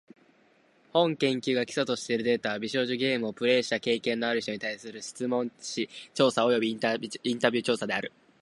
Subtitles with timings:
[0.93, 8.11] 本研究が基礎としているデータは、美少女ゲームをプレイした経験のある人に対する質問紙調査およびインタビュー調査である。